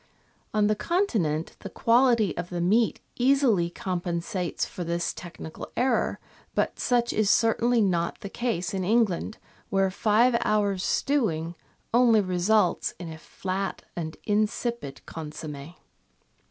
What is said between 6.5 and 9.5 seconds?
but such is certainly not the case in England,